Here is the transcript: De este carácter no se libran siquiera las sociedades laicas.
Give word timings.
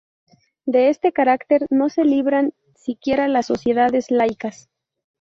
De 0.65 0.89
este 0.89 1.11
carácter 1.13 1.67
no 1.69 1.89
se 1.89 2.03
libran 2.05 2.55
siquiera 2.75 3.27
las 3.27 3.45
sociedades 3.45 4.09
laicas. 4.09 4.67